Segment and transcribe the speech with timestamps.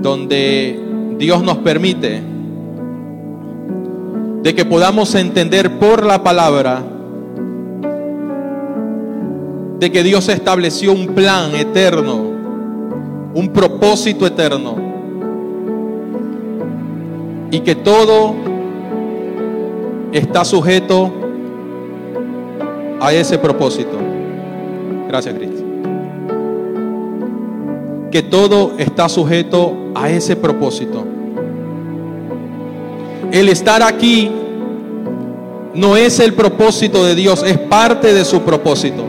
[0.00, 0.78] donde
[1.18, 2.22] Dios nos permite
[4.42, 6.82] de que podamos entender por la palabra
[9.80, 12.16] de que Dios estableció un plan eterno,
[13.34, 14.76] un propósito eterno,
[17.50, 18.34] y que todo
[20.12, 21.10] está sujeto
[23.00, 23.96] a ese propósito.
[25.08, 25.59] Gracias, Cristo.
[28.10, 31.04] Que todo está sujeto a ese propósito.
[33.32, 34.30] El estar aquí
[35.74, 39.04] no es el propósito de Dios, es parte de su propósito.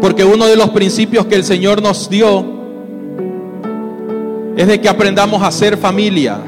[0.00, 2.44] Porque uno de los principios que el Señor nos dio
[4.56, 6.38] es de que aprendamos a ser familia,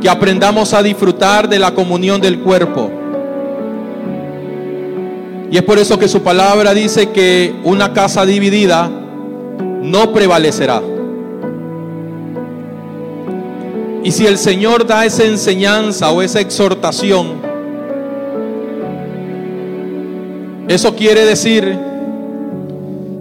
[0.00, 2.90] que aprendamos a disfrutar de la comunión del cuerpo.
[5.52, 8.90] Y es por eso que su palabra dice que una casa dividida
[9.82, 10.82] no prevalecerá.
[14.02, 17.52] Y si el Señor da esa enseñanza o esa exhortación,
[20.68, 21.76] Eso quiere decir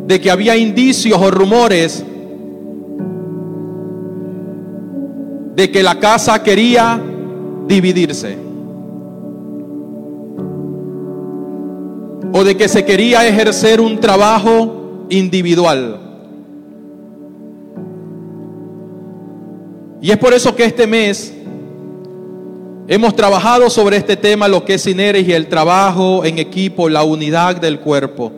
[0.08, 2.02] de que había indicios o rumores
[5.56, 7.02] de que la casa quería
[7.68, 8.51] dividirse.
[12.34, 16.00] O de que se quería ejercer un trabajo individual.
[20.02, 21.34] Y es por eso que este mes
[22.92, 27.56] Hemos trabajado sobre este tema, lo que es sinergia, el trabajo en equipo, la unidad
[27.56, 28.34] del cuerpo.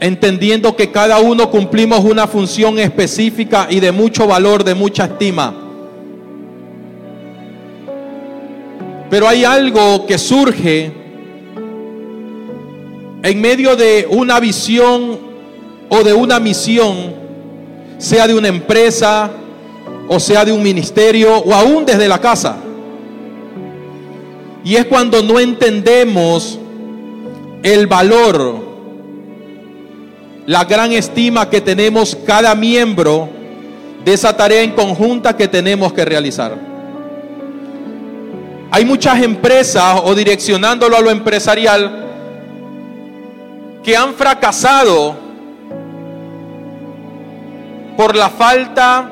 [0.00, 5.54] Entendiendo que cada uno cumplimos una función específica y de mucho valor, de mucha estima.
[9.08, 10.92] Pero hay algo que surge
[13.22, 15.18] en medio de una visión
[15.88, 17.14] o de una misión,
[17.98, 19.30] sea de una empresa,
[20.08, 22.56] o sea de un ministerio o aún desde la casa.
[24.64, 26.58] Y es cuando no entendemos
[27.62, 28.66] el valor,
[30.46, 33.28] la gran estima que tenemos cada miembro
[34.04, 36.56] de esa tarea en conjunta que tenemos que realizar.
[38.70, 42.07] Hay muchas empresas o direccionándolo a lo empresarial
[43.82, 45.16] que han fracasado
[47.96, 49.10] por la falta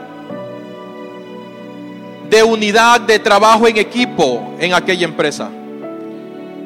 [2.28, 5.48] de unidad de trabajo en equipo en aquella empresa.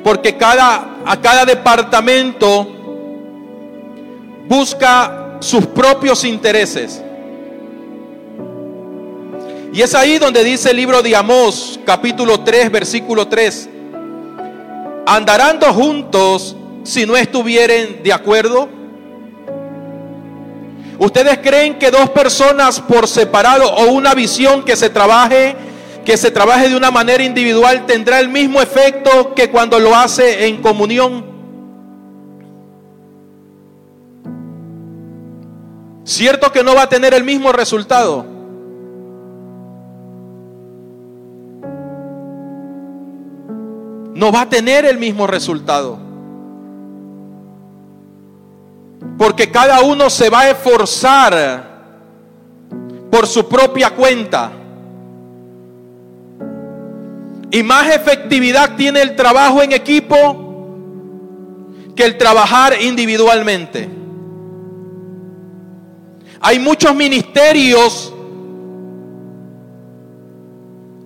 [0.03, 2.67] Porque cada, a cada departamento
[4.49, 7.03] busca sus propios intereses.
[9.73, 13.69] Y es ahí donde dice el libro de Amós, capítulo 3, versículo 3.
[15.07, 18.69] Andarán juntos si no estuvieren de acuerdo.
[20.99, 25.57] ¿Ustedes creen que dos personas por separado o una visión que se trabaje
[26.05, 30.47] que se trabaje de una manera individual tendrá el mismo efecto que cuando lo hace
[30.47, 31.25] en comunión?
[36.05, 38.27] ¿Cierto que no va a tener el mismo resultado?
[44.15, 46.10] No va a tener el mismo resultado.
[49.19, 51.71] Porque cada uno se va a esforzar
[53.11, 54.53] por su propia cuenta.
[57.51, 60.47] Y más efectividad tiene el trabajo en equipo
[61.97, 63.89] que el trabajar individualmente.
[66.41, 68.15] Hay muchos ministerios,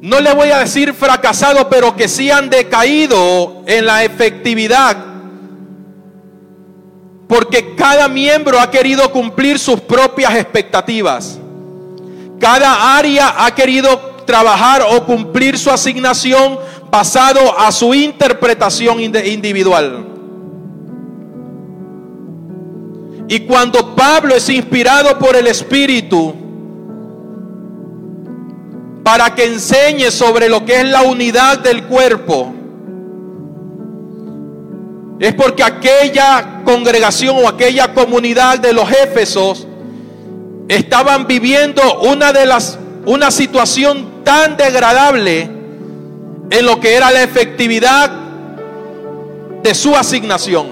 [0.00, 5.13] no le voy a decir fracasado, pero que sí han decaído en la efectividad
[7.28, 11.38] porque cada miembro ha querido cumplir sus propias expectativas.
[12.38, 16.58] Cada área ha querido trabajar o cumplir su asignación
[16.90, 20.06] basado a su interpretación individual.
[23.28, 26.34] Y cuando Pablo es inspirado por el Espíritu
[29.02, 32.52] para que enseñe sobre lo que es la unidad del cuerpo,
[35.20, 39.66] es porque aquella congregación o aquella comunidad de los Éfesos
[40.68, 45.42] estaban viviendo una de las una situación tan degradable
[46.50, 48.10] en lo que era la efectividad
[49.62, 50.66] de su asignación.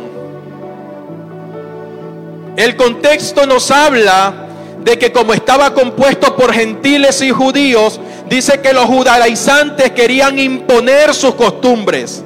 [2.57, 4.47] El contexto nos habla
[4.83, 11.15] de que como estaba compuesto por gentiles y judíos, dice que los judaizantes querían imponer
[11.15, 12.25] sus costumbres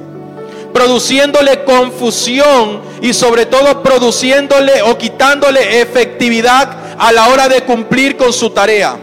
[0.77, 6.69] produciéndole confusión y sobre todo produciéndole o quitándole efectividad
[6.99, 8.95] a la hora de cumplir con su tarea.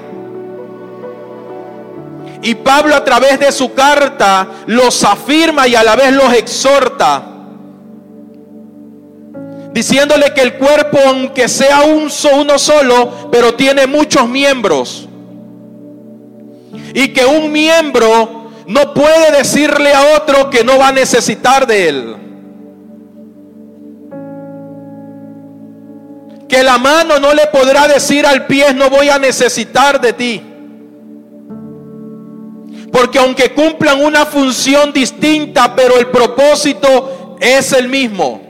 [2.43, 7.27] Y Pablo a través de su carta los afirma y a la vez los exhorta,
[9.73, 15.09] diciéndole que el cuerpo, aunque sea un, uno solo, pero tiene muchos miembros,
[16.95, 21.89] y que un miembro no puede decirle a otro que no va a necesitar de
[21.89, 22.17] él.
[26.49, 30.43] Que la mano no le podrá decir al pie, no voy a necesitar de ti.
[32.93, 38.41] Porque aunque cumplan una función distinta, pero el propósito es el mismo.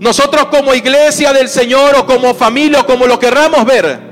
[0.00, 4.05] Nosotros como iglesia del Señor o como familia o como lo querramos ver,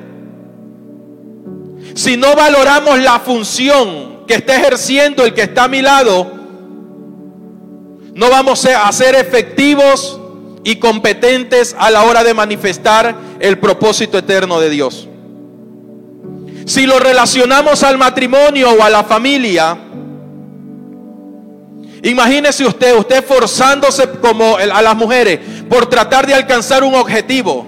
[1.95, 6.31] si no valoramos la función que está ejerciendo el que está a mi lado,
[8.15, 10.21] no vamos a ser efectivos
[10.65, 15.09] y competentes a la hora de manifestar el propósito eterno de Dios.
[16.67, 19.77] Si lo relacionamos al matrimonio o a la familia,
[22.03, 25.39] imagínese usted, usted forzándose como a las mujeres
[25.69, 27.67] por tratar de alcanzar un objetivo.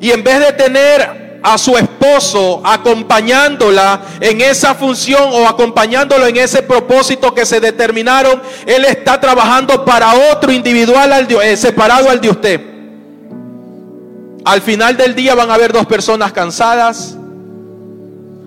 [0.00, 6.38] Y en vez de tener a su esposo acompañándola en esa función o acompañándolo en
[6.38, 12.20] ese propósito que se determinaron, él está trabajando para otro individual al eh, separado al
[12.20, 12.60] de usted.
[14.44, 17.16] Al final del día van a haber dos personas cansadas,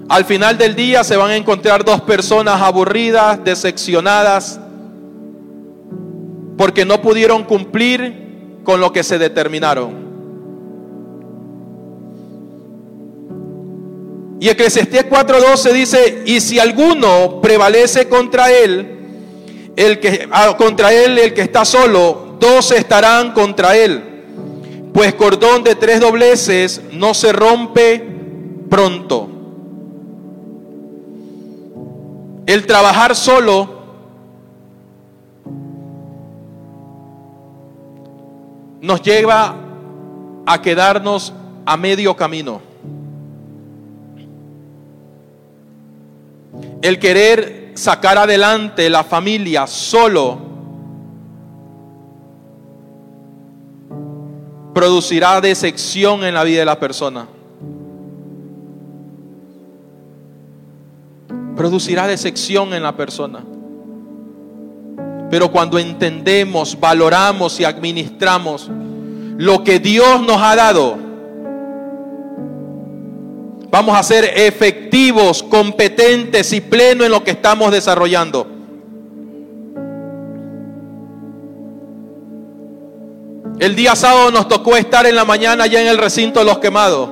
[0.09, 4.59] al final del día se van a encontrar dos personas aburridas, decepcionadas,
[6.57, 10.08] porque no pudieron cumplir con lo que se determinaron.
[14.39, 18.95] Y Eclesiastés 4:12 dice, y si alguno prevalece contra él,
[19.75, 24.03] el que, ah, contra él el que está solo, dos estarán contra él.
[24.93, 28.05] Pues cordón de tres dobleces no se rompe
[28.69, 29.29] pronto.
[32.45, 33.79] El trabajar solo
[38.81, 39.55] nos lleva
[40.45, 41.33] a quedarnos
[41.65, 42.68] a medio camino.
[46.81, 50.37] El querer sacar adelante la familia solo
[54.73, 57.27] producirá decepción en la vida de la persona.
[61.59, 63.43] producirá decepción en la persona.
[65.29, 68.71] Pero cuando entendemos, valoramos y administramos
[69.35, 70.97] lo que Dios nos ha dado,
[73.71, 78.47] vamos a ser efectivos, competentes y plenos en lo que estamos desarrollando.
[83.59, 86.59] El día sábado nos tocó estar en la mañana ya en el recinto de los
[86.59, 87.09] quemados.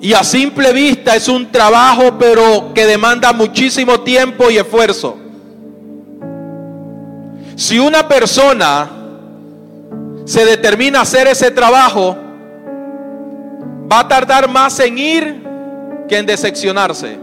[0.00, 5.18] Y a simple vista es un trabajo, pero que demanda muchísimo tiempo y esfuerzo.
[7.56, 8.88] Si una persona
[10.24, 12.16] se determina a hacer ese trabajo,
[13.90, 15.42] va a tardar más en ir
[16.08, 17.18] que en decepcionarse.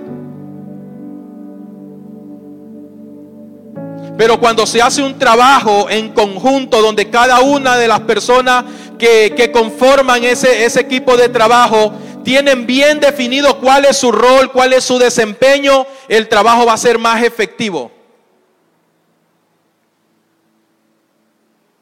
[4.17, 8.63] Pero cuando se hace un trabajo en conjunto donde cada una de las personas
[8.97, 14.73] que, conforman ese, ese equipo de trabajo tienen bien definido cuál es su rol, cuál
[14.73, 17.91] es su desempeño, el trabajo va a ser más efectivo.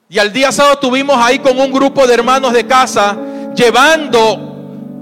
[0.09, 3.17] Y al día sábado tuvimos ahí con un grupo de hermanos de casa
[3.55, 4.52] llevando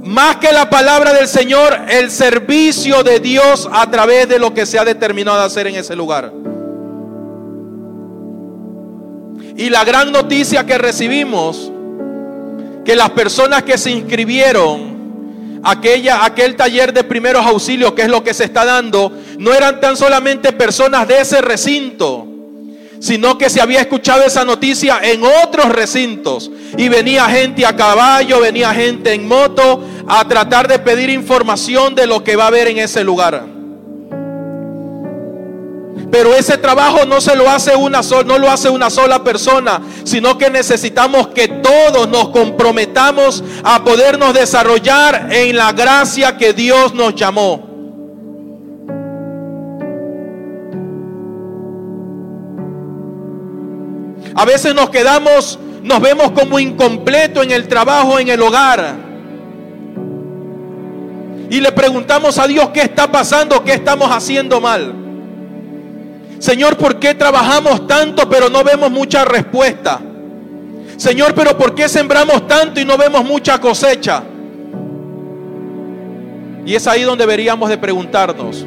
[0.04, 4.66] más que la palabra del Señor, el servicio de Dios a través de lo que
[4.66, 6.32] se ha determinado hacer en ese lugar.
[9.56, 11.72] Y la gran noticia que recibimos,
[12.84, 18.24] que las personas que se inscribieron aquella, aquel taller de primeros auxilios, que es lo
[18.24, 22.28] que se está dando, no eran tan solamente personas de ese recinto,
[23.00, 26.50] sino que se había escuchado esa noticia en otros recintos.
[26.78, 32.08] Y venía gente a caballo, venía gente en moto a tratar de pedir información de
[32.08, 33.46] lo que va a haber en ese lugar.
[36.12, 39.82] Pero ese trabajo no se lo hace una sola, no lo hace una sola persona,
[40.04, 46.94] sino que necesitamos que todos nos comprometamos a podernos desarrollar en la gracia que Dios
[46.94, 47.72] nos llamó.
[54.36, 59.11] A veces nos quedamos, nos vemos como incompleto en el trabajo, en el hogar.
[61.52, 64.96] Y le preguntamos a Dios qué está pasando, qué estamos haciendo mal.
[66.40, 70.00] Señor, ¿por qué trabajamos tanto pero no vemos mucha respuesta?
[70.96, 74.24] Señor, pero ¿por qué sembramos tanto y no vemos mucha cosecha?
[76.66, 78.66] Y es ahí donde deberíamos de preguntarnos,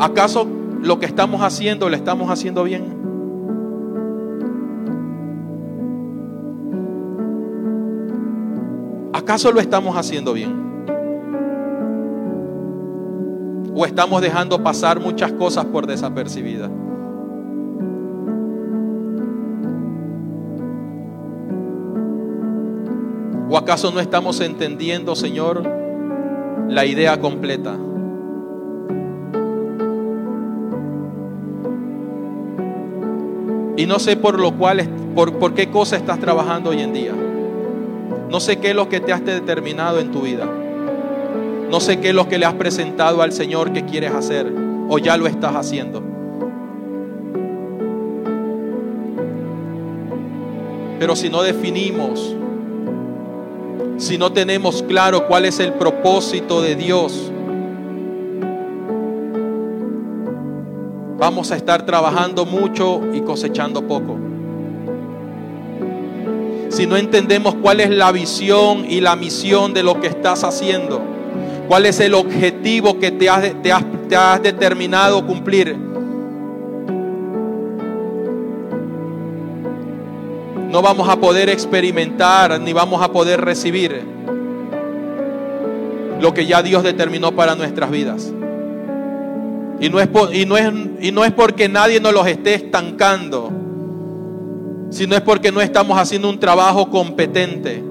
[0.00, 0.44] ¿acaso
[0.82, 2.97] lo que estamos haciendo lo estamos haciendo bien?
[9.12, 10.68] ¿Acaso lo estamos haciendo bien?
[13.74, 16.70] ¿O estamos dejando pasar muchas cosas por desapercibidas?
[23.50, 25.62] ¿O acaso no estamos entendiendo, Señor,
[26.68, 27.76] la idea completa?
[33.76, 37.14] Y no sé por lo cual, por, por qué cosa estás trabajando hoy en día.
[38.30, 40.46] No sé qué es lo que te has determinado en tu vida.
[41.70, 44.52] No sé qué es lo que le has presentado al Señor que quieres hacer
[44.88, 46.02] o ya lo estás haciendo.
[50.98, 52.34] Pero si no definimos
[53.98, 57.32] si no tenemos claro cuál es el propósito de Dios,
[61.18, 64.27] vamos a estar trabajando mucho y cosechando poco.
[66.68, 71.00] Si no entendemos cuál es la visión y la misión de lo que estás haciendo,
[71.66, 75.76] cuál es el objetivo que te has, te has, te has determinado cumplir,
[80.70, 84.02] no vamos a poder experimentar ni vamos a poder recibir
[86.20, 88.32] lo que ya Dios determinó para nuestras vidas.
[89.80, 93.50] Y no es, y no es, y no es porque nadie nos los esté estancando,
[94.90, 97.82] sino es porque no estamos haciendo un trabajo competente.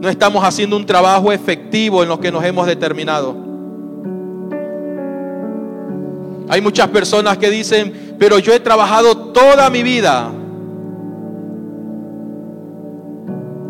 [0.00, 3.36] No estamos haciendo un trabajo efectivo en lo que nos hemos determinado.
[6.48, 10.32] Hay muchas personas que dicen, pero yo he trabajado toda mi vida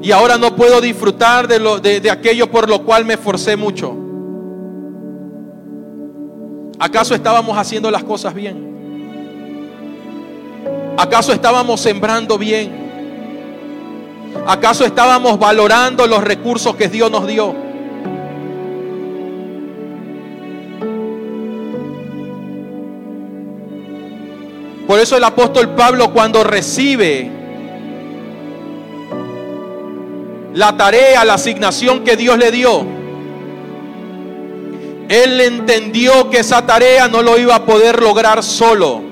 [0.02, 3.94] Y ahora no puedo disfrutar de, lo, de, aquello por lo cual me esforcé mucho.
[6.78, 8.69] ¿Acaso estábamos haciendo las cosas bien?
[10.96, 12.90] ¿Acaso estábamos sembrando bien?
[14.46, 17.54] ¿Acaso estábamos valorando los recursos que Dios nos dio?
[24.86, 27.30] Por eso el apóstol Pablo cuando recibe
[30.52, 32.84] la tarea, la asignación que Dios le dio,
[35.08, 39.09] él entendió que esa tarea no lo iba a poder lograr solo.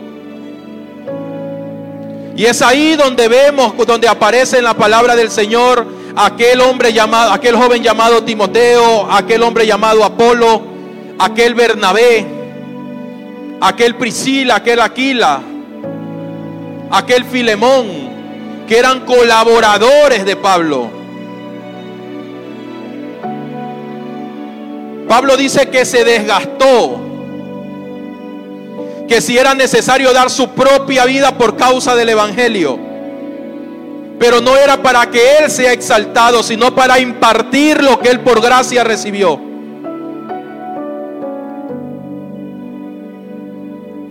[2.38, 7.32] Y es ahí donde vemos, donde aparece en la palabra del Señor aquel hombre llamado,
[7.32, 10.62] aquel joven llamado Timoteo, aquel hombre llamado Apolo,
[11.18, 12.24] aquel Bernabé,
[13.60, 15.40] aquel Priscila, aquel Aquila,
[16.92, 17.88] aquel Filemón,
[18.68, 20.90] que eran colaboradores de Pablo.
[25.08, 27.00] Pablo dice que se desgastó,
[29.08, 32.78] que si era necesario dar su propia vida por causa del Evangelio,
[34.18, 38.42] pero no era para que Él sea exaltado, sino para impartir lo que Él por
[38.42, 39.40] gracia recibió.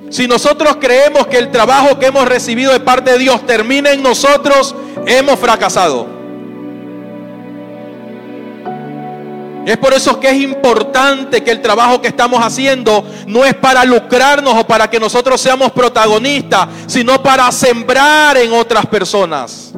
[0.10, 4.02] Si nosotros creemos que el trabajo que hemos recibido de parte de Dios termina en
[4.02, 4.74] nosotros,
[5.06, 6.17] hemos fracasado.
[9.68, 13.84] Es por eso que es importante que el trabajo que estamos haciendo no es para
[13.84, 19.74] lucrarnos o para que nosotros seamos protagonistas, sino para sembrar en otras personas.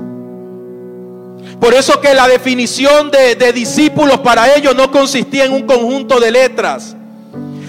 [1.59, 6.29] Por eso que la definición de, discípulos para ellos no consistía en un conjunto de
[6.29, 6.95] letras,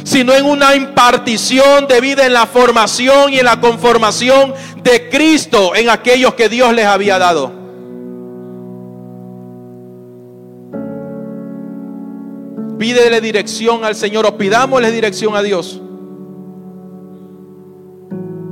[0.04, 5.74] sino en una impartición de vida en la formación y en la conformación de Cristo
[5.74, 7.59] en aquellos que Dios les había dado.
[12.80, 15.78] Pídele dirección al Señor o pidámosle dirección a Dios.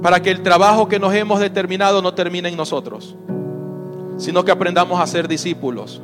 [0.03, 3.17] Para que el trabajo que nos hemos determinado no termine en nosotros,
[4.19, 6.03] sino que aprendamos a ser discípulos,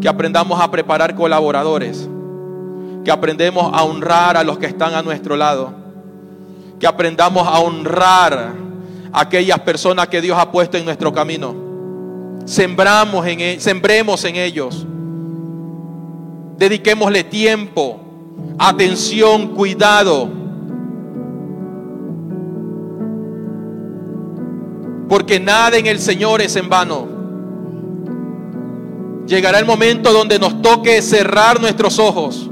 [0.00, 2.08] que aprendamos a preparar colaboradores,
[3.04, 5.72] que aprendemos a honrar a los que están a nuestro lado,
[6.80, 8.52] que aprendamos a honrar
[9.12, 11.54] a aquellas personas que Dios ha puesto en nuestro camino.
[12.46, 14.88] Sembramos en, e, sembremos en ellos
[16.62, 17.98] Dediquémosle tiempo,
[18.56, 20.28] atención, cuidado.
[25.08, 27.08] Porque nada en el Señor es en vano.
[29.26, 32.48] Llegará el momento donde nos toque cerrar nuestros ojos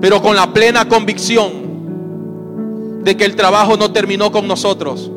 [0.00, 1.50] pero con la plena convicción
[3.02, 5.10] de que el trabajo no terminó con nosotros,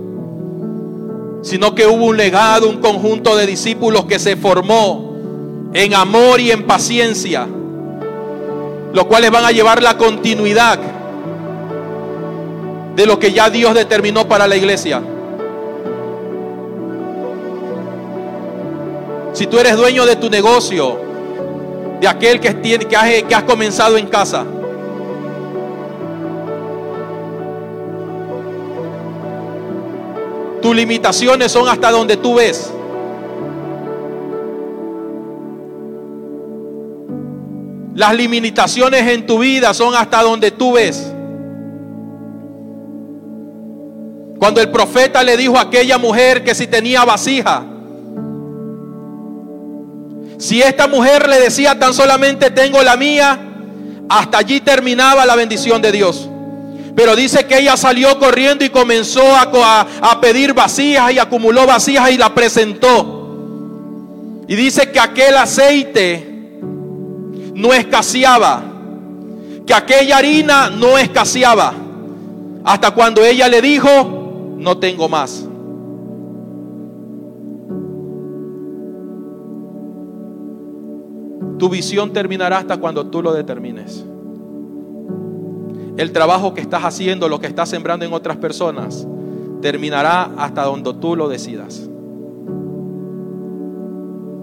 [1.43, 5.14] sino que hubo un legado, un conjunto de discípulos que se formó
[5.75, 7.45] en amor y en paciencia,
[8.93, 10.79] los cuales van a llevar la continuidad
[12.95, 15.01] de lo que ya Dios determinó para la iglesia.
[19.33, 20.97] Si tú eres dueño de tu negocio,
[21.99, 24.45] de aquel que, tiene, que, que has comenzado en casa,
[30.61, 32.71] tus limitaciones son hasta donde tú ves.
[37.95, 41.13] Las limitaciones en tu vida son hasta donde tú ves.
[44.37, 47.63] Cuando el profeta le dijo a aquella mujer que si tenía vasija,
[50.37, 53.39] si esta mujer le decía tan solamente tengo la mía,
[54.09, 56.29] hasta allí terminaba la bendición de Dios.
[56.97, 62.11] Pero dice que ella salió corriendo y comenzó a, a, pedir vasijas y acumuló vasijas
[62.11, 63.23] y la presentó.
[64.49, 66.34] Y dice que aquel aceite
[67.55, 68.61] no escaseaba,
[69.65, 71.73] que aquella harina no escaseaba,
[72.63, 73.89] hasta cuando ella le dijo,
[74.57, 75.47] no tengo más.
[81.57, 84.05] Tu visión terminará hasta cuando tú lo determines.
[85.95, 89.07] El trabajo que estás haciendo, lo que estás sembrando en otras personas,
[89.61, 91.89] terminará hasta donde tú lo decidas.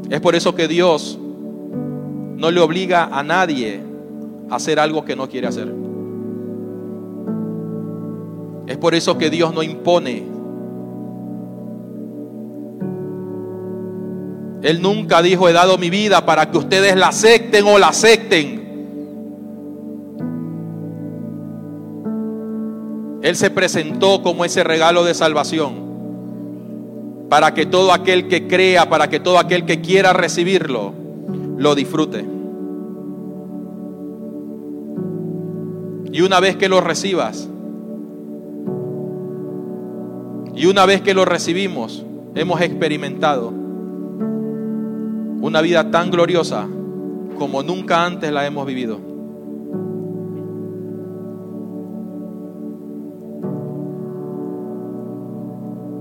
[0.08, 1.18] Es por eso que Dios
[2.36, 3.80] no le obliga a nadie
[4.50, 5.72] a hacer algo que no quiere hacer.
[8.66, 10.32] Es por eso que Dios no impone
[14.62, 18.62] Él nunca dijo, he dado mi vida para que ustedes la acepten o la acepten.
[23.22, 25.90] Él se presentó como ese regalo de salvación
[27.28, 30.92] para que todo aquel que crea, para que todo aquel que quiera recibirlo,
[31.62, 32.26] lo disfrute.
[36.12, 37.48] Y una vez que lo recibas,
[40.54, 43.48] y una vez que lo recibimos, hemos experimentado
[45.40, 46.66] una vida tan gloriosa
[47.38, 48.98] como nunca antes la hemos vivido.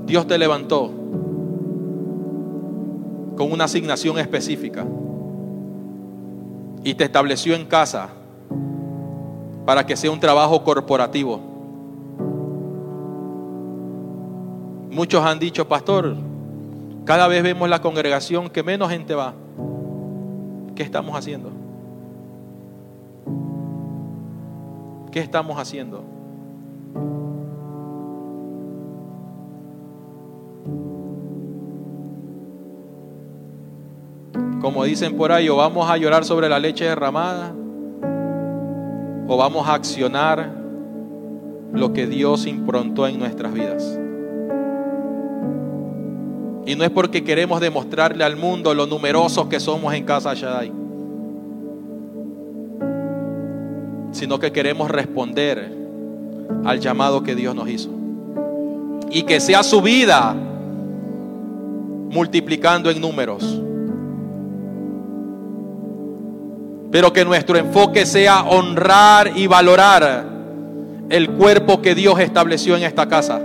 [0.08, 0.92] Dios te levantó
[3.38, 4.86] con una asignación específica
[6.84, 8.10] y te estableció en casa
[9.66, 11.40] para que sea un trabajo corporativo.
[14.90, 16.18] Muchos han dicho, pastor,
[17.06, 19.34] cada vez vemos la congregación que menos gente va.
[20.76, 21.52] ¿Qué estamos haciendo?
[25.12, 26.04] ¿Qué estamos haciendo?
[34.62, 37.52] Como dicen por ahí, o vamos a llorar sobre la leche derramada,
[39.28, 40.52] o vamos a accionar
[41.74, 44.00] lo que Dios improntó en nuestras vidas.
[46.66, 50.72] Y no es porque queremos demostrarle al mundo lo numerosos que somos en casa Shaddai,
[54.12, 55.76] sino que queremos responder
[56.66, 57.90] al llamado que Dios nos hizo.
[59.10, 60.36] Y que sea su vida
[62.10, 63.61] multiplicando en números.
[66.92, 70.26] Pero que nuestro enfoque sea honrar y valorar
[71.10, 73.42] el cuerpo que Dios estableció en esta casa.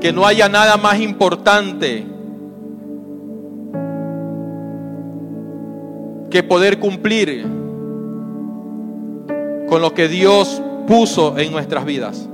[0.00, 2.06] que no haya nada más importante
[6.30, 7.42] que poder cumplir
[9.68, 12.28] con lo que Dios puso en nuestras vidas.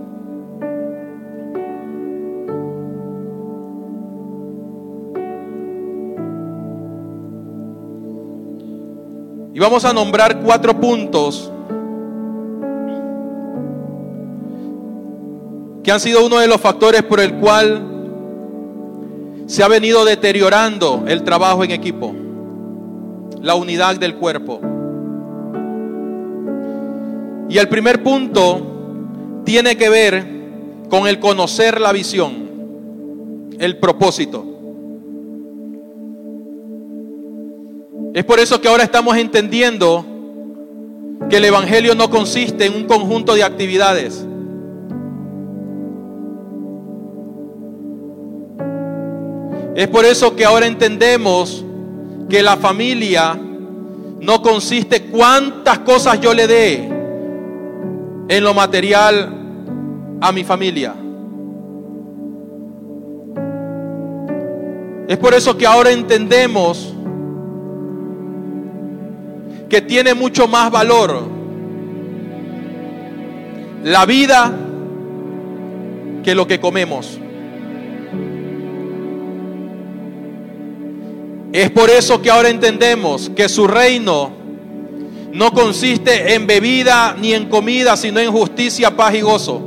[9.57, 11.51] Y vamos a nombrar cuatro puntos
[15.83, 17.83] que han sido uno de los factores por el cual
[19.47, 22.15] se ha venido deteriorando el trabajo en equipo,
[23.41, 24.61] la unidad del cuerpo.
[27.49, 30.27] Y el primer punto tiene que ver
[30.91, 34.56] con el conocer la visión, el propósito.
[38.17, 40.05] Es por eso que ahora estamos entendiendo
[41.29, 44.27] que el Evangelio no consiste en un conjunto de actividades
[49.77, 51.63] Es por eso que ahora entendemos
[52.31, 56.77] que la familia no consiste cuántas cosas yo le dé
[58.29, 59.35] en lo material
[60.23, 60.95] a mi familia.
[65.07, 66.96] Es por eso que ahora entendemos
[69.69, 71.29] que tiene mucho más valor
[73.83, 74.53] la vida
[76.23, 77.19] que lo que comemos.
[81.53, 84.33] Es por eso que ahora entendemos que su reino
[85.33, 89.63] no consiste en bebida ni en comida, sino en justicia, paz y gozo.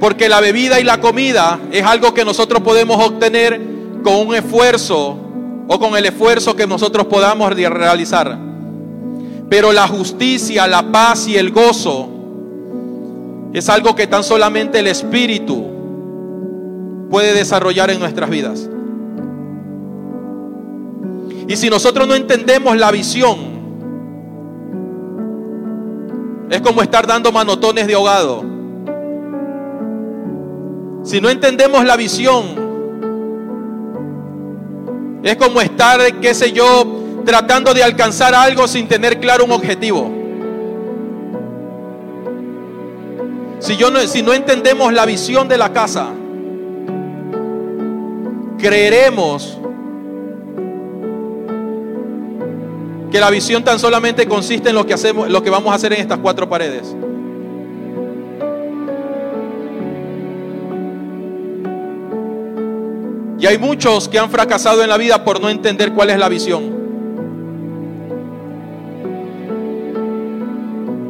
[0.00, 3.60] Porque la bebida y la comida es algo que nosotros podemos obtener
[4.02, 5.27] con un esfuerzo
[5.68, 8.38] o con el esfuerzo que nosotros podamos realizar.
[9.50, 12.08] Pero la justicia, la paz y el gozo
[13.52, 15.66] es algo que tan solamente el Espíritu
[17.10, 18.68] puede desarrollar en nuestras vidas.
[21.46, 23.36] Y si nosotros no entendemos la visión,
[26.50, 28.44] es como estar dando manotones de ahogado.
[31.04, 32.67] Si no entendemos la visión,
[35.22, 40.10] es como estar, qué sé yo, tratando de alcanzar algo sin tener claro un objetivo.
[43.58, 46.10] Si, yo no, si no entendemos la visión de la casa,
[48.58, 49.58] creeremos
[53.10, 55.92] que la visión tan solamente consiste en lo que hacemos, lo que vamos a hacer
[55.92, 56.94] en estas cuatro paredes.
[63.38, 66.28] Y hay muchos que han fracasado en la vida por no entender cuál es la
[66.28, 66.76] visión.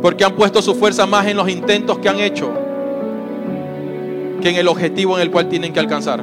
[0.02, 2.52] Porque han puesto su fuerza más en los intentos que han hecho
[4.40, 6.22] que en el objetivo en el cual tienen que alcanzar.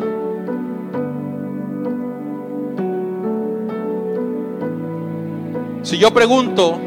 [5.82, 6.80] Si yo pregunto,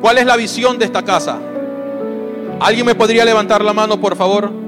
[0.00, 1.38] ¿cuál es la visión de esta casa?
[2.60, 4.61] ¿Alguien me podría levantar la mano, por favor?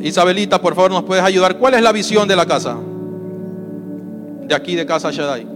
[0.00, 1.58] Isabelita, por favor, ¿nos puedes ayudar?
[1.58, 2.76] ¿Cuál es la visión de la casa?
[4.46, 5.46] De aquí, de Casa Shaddai.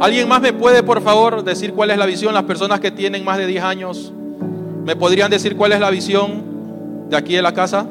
[0.00, 2.32] ¿Alguien más me puede, por favor, decir cuál es la visión?
[2.32, 4.12] Las personas que tienen más de 10 años.
[4.84, 7.86] ¿Me podrían decir cuál es la visión de aquí de la casa?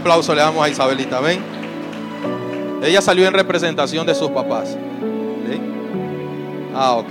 [0.00, 1.40] Aplauso le damos a Isabelita, ¿ven?
[2.82, 4.76] Ella salió en representación de sus papás.
[6.74, 7.08] Ah, ok.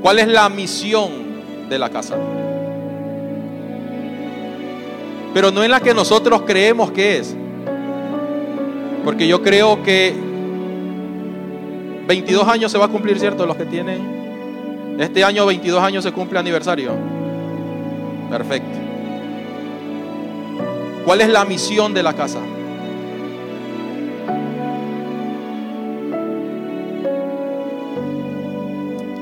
[0.00, 1.10] ¿Cuál es la misión
[1.68, 2.16] de la casa?
[5.34, 7.36] Pero no es la que nosotros creemos que es.
[9.04, 10.14] Porque yo creo que
[12.06, 13.44] 22 años se va a cumplir, ¿cierto?
[13.44, 14.96] Los que tienen.
[14.98, 17.19] Este año 22 años se cumple aniversario.
[18.30, 18.78] Perfecto.
[21.04, 22.38] ¿Cuál es la misión de la casa?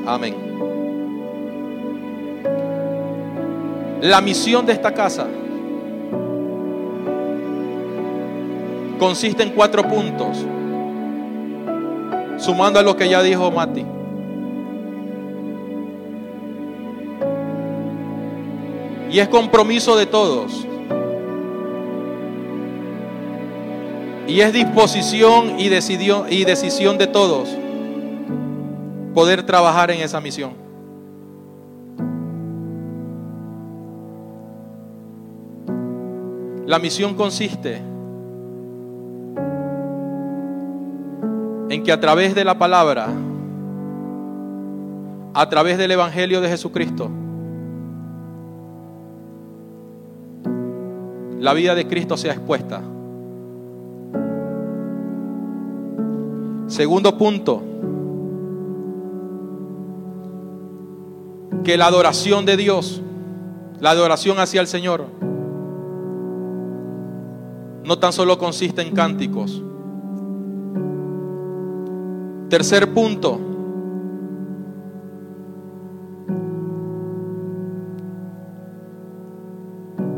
[0.07, 0.35] Amén.
[4.03, 5.27] La misión de esta casa
[8.99, 10.45] consiste en cuatro puntos,
[12.39, 13.98] sumando a lo que ya dijo Mati.
[19.11, 20.67] Y es compromiso de todos.
[24.27, 27.49] Y es disposición y, y decisión de todos
[29.15, 30.53] poder trabajar en esa misión.
[36.67, 37.81] La misión consiste
[41.71, 43.09] en que a través de la palabra,
[45.35, 47.11] a través del Evangelio de Jesucristo,
[51.41, 52.83] la vida de Cristo sea expuesta.
[56.67, 57.63] Segundo punto,
[61.65, 63.01] que la adoración de Dios,
[63.81, 65.07] la adoración hacia el Señor,
[67.85, 69.63] no tan solo consiste en cánticos.
[72.51, 73.39] Tercer punto,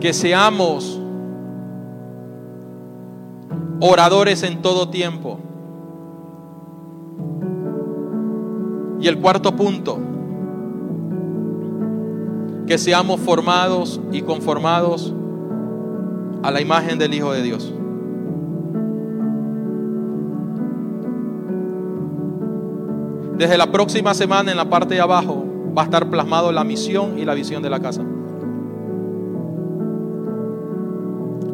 [0.01, 1.00] que seamos
[3.81, 5.39] oradores en todo tiempo.
[9.01, 9.99] Y el cuarto punto,
[12.67, 15.15] que seamos formados y conformados
[16.43, 17.73] a la imagen del Hijo de Dios.
[23.39, 27.19] Desde la próxima semana en la parte de abajo va a estar plasmado la misión
[27.19, 28.03] y la visión de la casa.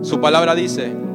[0.02, 1.05] Su palabra dice,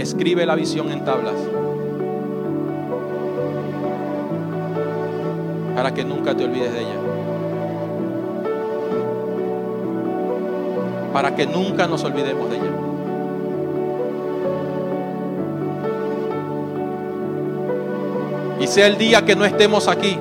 [0.00, 1.34] escribe la visión en tablas
[5.74, 6.96] para que nunca te olvides de ella.
[11.12, 12.88] Para que nunca nos olvidemos de ella.
[18.60, 20.18] y sea el día que no estemos aquí,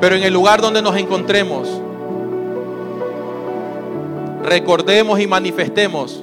[0.00, 1.68] pero en el lugar donde nos encontremos,
[4.44, 6.22] recordemos y manifestemos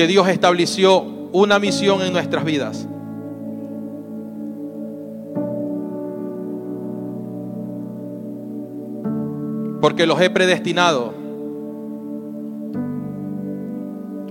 [0.00, 2.88] que Dios estableció una misión en nuestras vidas.
[9.82, 11.12] Porque los he predestinado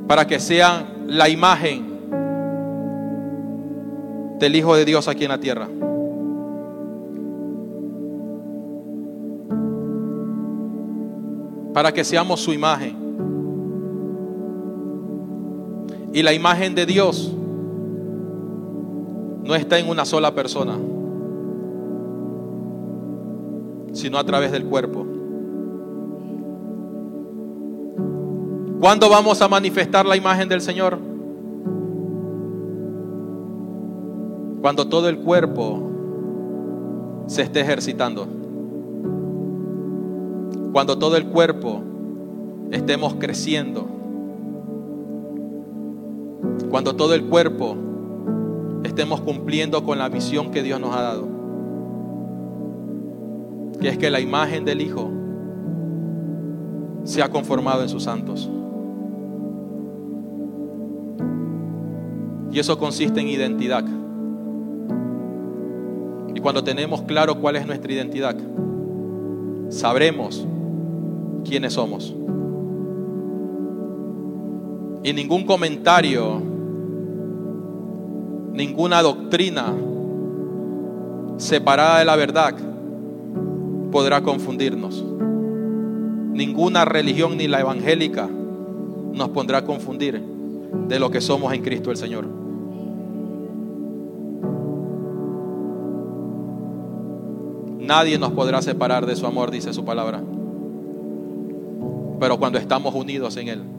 [0.08, 1.86] para que sean la imagen
[4.40, 5.68] del Hijo de Dios aquí en la tierra.
[11.76, 13.09] Para que seamos su imagen.
[16.14, 17.32] Y la imagen de Dios
[19.44, 20.78] no está en una sola persona,
[23.94, 25.06] sino a través del cuerpo.
[28.80, 30.98] ¿Cuándo vamos a manifestar la imagen del Señor?
[34.62, 35.82] Cuando todo el cuerpo
[37.28, 38.28] se esté ejercitando.
[40.72, 41.82] Cuando todo el cuerpo
[42.72, 43.99] estemos creciendo.
[46.70, 47.76] Cuando todo el cuerpo
[48.84, 51.28] estemos cumpliendo con la misión que Dios nos ha dado.
[53.80, 55.10] Que es que la imagen del Hijo
[57.04, 58.50] se ha conformado en sus santos.
[62.52, 63.86] Y eso consiste en identidad.
[66.34, 68.36] Y cuando tenemos claro cuál es nuestra identidad,
[69.70, 70.46] sabremos
[71.44, 72.16] quiénes somos.
[75.10, 76.40] Y ningún comentario,
[78.54, 79.74] ninguna doctrina
[81.38, 82.54] separada de la verdad
[83.92, 85.04] podrá confundirnos.
[86.32, 88.30] Ninguna religión ni la evangélica
[89.12, 90.22] nos pondrá a confundir
[90.88, 92.28] de lo que somos en Cristo el Señor.
[97.80, 100.22] Nadie nos podrá separar de su amor, dice su palabra.
[102.20, 103.79] Pero cuando estamos unidos en Él.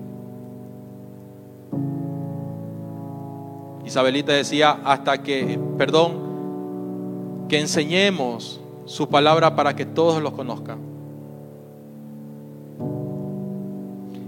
[3.90, 10.78] Isabelita decía, hasta que, perdón, que enseñemos su palabra para que todos los conozcan.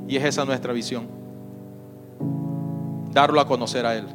[0.09, 1.07] Y es esa nuestra visión.
[3.12, 4.07] Darlo a conocer a Él.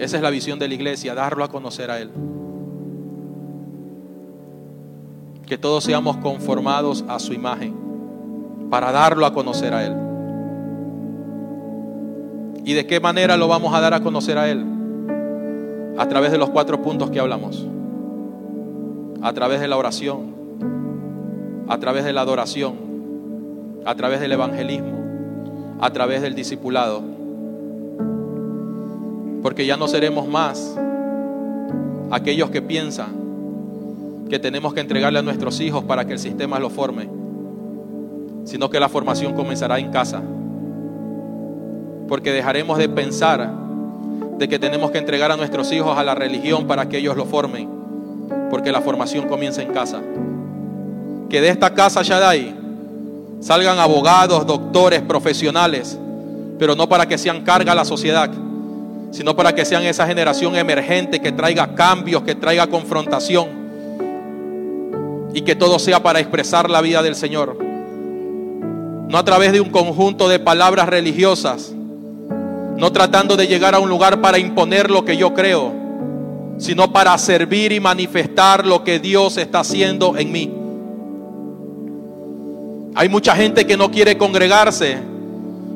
[0.00, 2.10] Esa es la visión de la iglesia, darlo a conocer a Él.
[5.46, 7.76] Que todos seamos conformados a su imagen
[8.70, 10.07] para darlo a conocer a Él.
[12.68, 14.62] ¿Y de qué manera lo vamos a dar a conocer a Él?
[15.96, 17.66] A través de los cuatro puntos que hablamos.
[19.22, 20.34] A través de la oración,
[21.66, 22.74] a través de la adoración,
[23.86, 24.98] a través del evangelismo,
[25.80, 27.02] a través del discipulado
[29.42, 30.76] porque ya no seremos más
[32.10, 36.72] aquellos que piensan que tenemos que entregarle a nuestros hijos para que el sistema los
[36.72, 37.08] forme,
[38.44, 40.22] sino que la formación comenzará en casa.
[42.08, 43.50] Porque dejaremos de pensar
[44.38, 47.26] de que tenemos que entregar a nuestros hijos a la religión para que ellos lo
[47.26, 47.68] formen,
[48.50, 50.00] porque la formación comienza en casa.
[51.28, 52.54] Que de esta casa Shaddai
[53.40, 55.98] salgan abogados, doctores, profesionales,
[56.58, 58.30] pero no para que sean carga a la sociedad,
[59.10, 63.48] sino para que sean esa generación emergente que traiga cambios, que traiga confrontación
[65.34, 67.56] y que todo sea para expresar la vida del Señor.
[69.08, 71.72] No a través de un conjunto de palabras religiosas,
[72.78, 75.72] no tratando de llegar a un lugar para imponer lo que yo creo,
[76.58, 80.54] sino para servir y manifestar lo que Dios está haciendo en mí.
[82.94, 84.96] Hay mucha gente que no quiere congregarse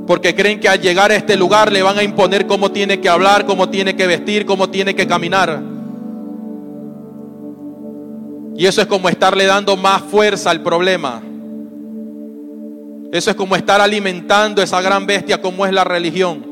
[0.07, 3.09] porque creen que al llegar a este lugar le van a imponer cómo tiene que
[3.09, 5.61] hablar, cómo tiene que vestir, cómo tiene que caminar.
[8.57, 11.21] Y eso es como estarle dando más fuerza al problema.
[13.11, 16.52] Eso es como estar alimentando esa gran bestia como es la religión.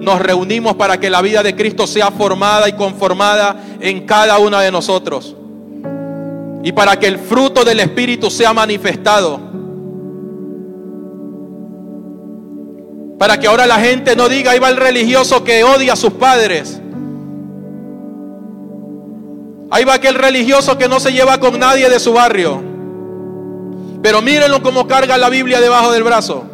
[0.00, 4.60] Nos reunimos para que la vida de Cristo sea formada y conformada en cada una
[4.60, 5.34] de nosotros.
[6.62, 9.40] Y para que el fruto del Espíritu sea manifestado.
[13.18, 16.12] Para que ahora la gente no diga, ahí va el religioso que odia a sus
[16.12, 16.80] padres.
[19.70, 22.62] Ahí va aquel religioso que no se lleva con nadie de su barrio.
[24.02, 26.44] Pero mírenlo como carga la Biblia debajo del brazo.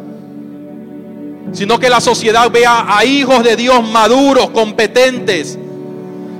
[1.55, 5.57] Sino que la sociedad vea a hijos de Dios maduros, competentes,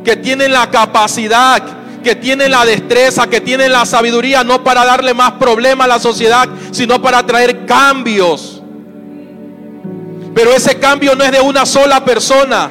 [0.04, 1.63] que tienen la capacidad,
[2.04, 5.99] que tienen la destreza, que tienen la sabiduría, no para darle más problema a la
[5.99, 8.62] sociedad, sino para traer cambios.
[10.36, 12.69] Pero ese cambio no es de una sola persona.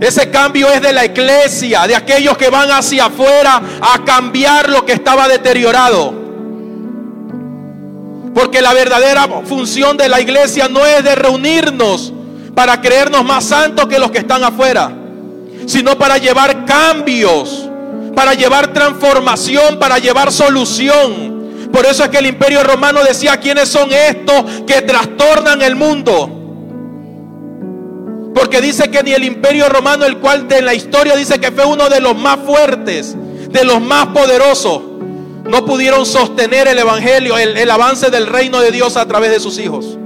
[0.00, 4.84] Ese cambio es de la iglesia, de aquellos que van hacia afuera a cambiar lo
[4.84, 6.23] que estaba deteriorado.
[8.34, 12.12] Porque la verdadera función de la iglesia no es de reunirnos
[12.54, 14.92] para creernos más santos que los que están afuera,
[15.66, 17.68] sino para llevar cambios,
[18.14, 21.68] para llevar transformación, para llevar solución.
[21.72, 26.40] Por eso es que el imperio romano decía, ¿quiénes son estos que trastornan el mundo?
[28.34, 31.64] Porque dice que ni el imperio romano, el cual en la historia dice que fue
[31.64, 33.16] uno de los más fuertes,
[33.48, 34.80] de los más poderosos,
[35.44, 39.58] no pudieron sostener el evangelio, el, avance del reino de Dios a través de sus
[39.58, 39.98] hijos.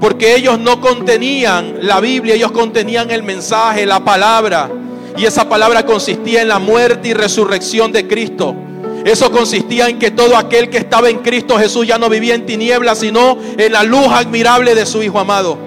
[0.00, 4.70] Porque ellos no contenían la Biblia, ellos contenían el mensaje, la palabra.
[5.16, 8.54] Y esa palabra consistía en la muerte y resurrección de Cristo.
[9.04, 12.46] Eso consistía en que todo aquel que estaba en Cristo Jesús ya no vivía en
[12.46, 15.58] tinieblas, sino en la luz admirable de su Hijo amado.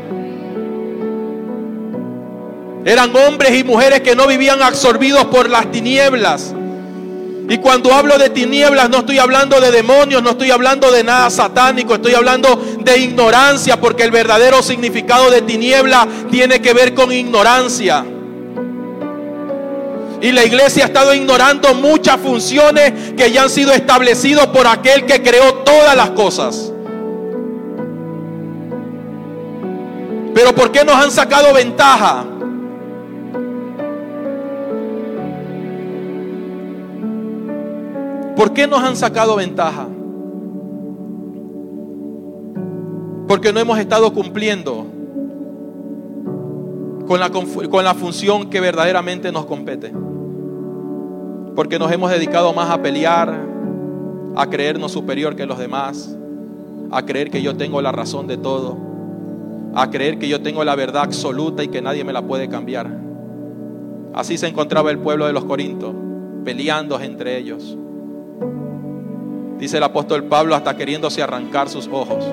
[2.86, 6.54] Eran hombres y mujeres que no vivían absorbidos por las tinieblas.
[7.50, 11.32] Y cuando hablo de tinieblas no estoy hablando de demonios, no estoy hablando de nada
[11.32, 17.12] satánico, estoy hablando de ignorancia, porque el verdadero significado de tiniebla tiene que ver con
[17.12, 18.06] ignorancia.
[20.22, 25.08] Y la iglesia ha estado ignorando muchas funciones que ya han sido establecidas por aquel
[25.08, 26.72] que creó todas las cosas.
[30.36, 32.26] Pero ¿por qué nos han sacado ventaja?
[38.40, 39.86] ¿Por qué nos han sacado ventaja?
[43.28, 44.86] Porque no hemos estado cumpliendo
[47.06, 49.92] con la, función que verdaderamente nos compete.
[51.54, 53.46] Porque nos hemos dedicado más a pelear,
[54.38, 56.18] a creernos superior que los demás,
[56.92, 58.78] a creer que yo tengo la razón de todo,
[59.76, 62.90] a creer que yo tengo la verdad absoluta y que nadie me la puede cambiar.
[64.14, 65.94] Así se encontraba el pueblo de los Corintios,
[66.46, 67.78] peleando entre ellos.
[69.60, 72.26] Dice el apóstol Pablo hasta queriéndose arrancar sus ojos.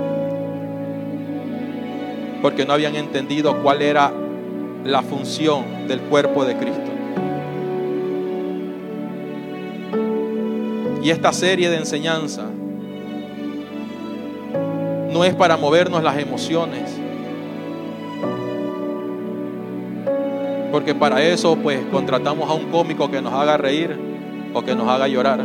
[2.40, 4.12] Porque no habían entendido cuál era
[4.84, 6.90] la función del cuerpo de Cristo.
[11.02, 12.44] Y esta serie de enseñanza
[15.12, 16.96] no es para movernos las emociones.
[20.70, 23.98] Porque para eso pues contratamos a un cómico que nos haga reír
[24.52, 25.40] o que nos haga llorar.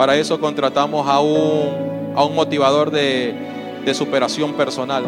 [0.00, 3.34] Para eso contratamos a un, a un motivador de,
[3.84, 5.04] de superación personal.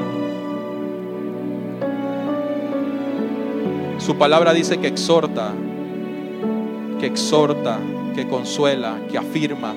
[3.97, 5.55] Su palabra dice que exhorta,
[7.01, 7.79] que exhorta,
[8.15, 9.73] que consuela, que afirma.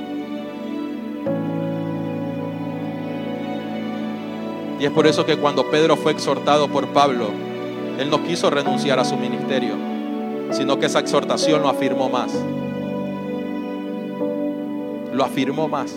[4.82, 7.30] Y es por eso que cuando Pedro fue exhortado por Pablo,
[7.98, 9.76] él no quiso renunciar a su ministerio,
[10.52, 12.34] sino que esa exhortación lo afirmó más
[15.16, 15.96] lo afirmó más.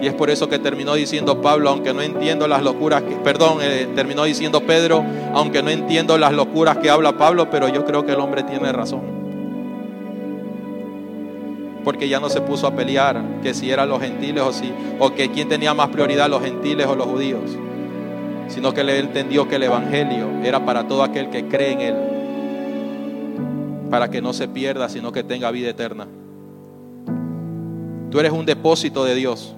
[0.00, 3.58] Y es por eso que terminó diciendo Pablo, aunque no entiendo las locuras que, perdón,
[3.62, 8.04] eh, terminó diciendo Pedro, aunque no entiendo las locuras que habla Pablo, pero yo creo
[8.04, 9.00] que el hombre tiene razón.
[11.84, 15.14] Porque ya no se puso a pelear que si eran los gentiles o si, o
[15.14, 17.56] que quién tenía más prioridad, los gentiles o los judíos.
[18.48, 21.96] Sino que él entendió que el evangelio era para todo aquel que cree en él.
[23.90, 26.06] Para que no se pierda, sino que tenga vida eterna.
[28.14, 29.56] Tú eres un depósito de Dios.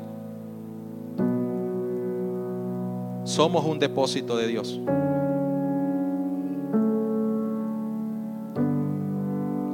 [3.24, 4.80] Somos un depósito de Dios.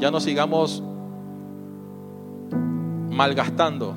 [0.00, 0.82] Ya no sigamos
[3.12, 3.94] malgastando.